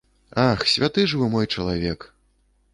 [0.43, 2.11] Ах, святы ж вы мой чалавек!